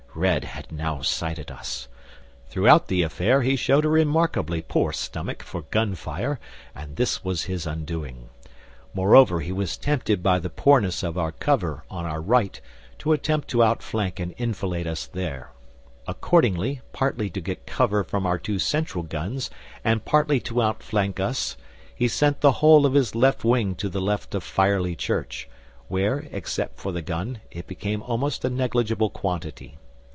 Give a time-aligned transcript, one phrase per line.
[0.13, 1.87] "Red had now sighted us.
[2.49, 6.37] Throughout the affair he showed a remarkably poor stomach for gun fire,
[6.75, 8.27] and this was his undoing.
[8.93, 12.59] Moreover, he was tempted by the poorness of our cover on our right
[12.99, 15.51] to attempt to outflank and enfilade us there.
[16.05, 19.49] Accordingly, partly to get cover from our two central guns
[19.81, 21.55] and partly to outflank us,
[21.95, 25.47] he sent the whole of his left wing to the left of Firely Church,
[25.87, 29.77] where, except for the gun, it became almost a negligible quantity.